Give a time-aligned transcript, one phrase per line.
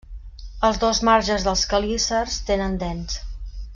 [0.69, 3.21] Els dos marges dels quelícers tenen dents.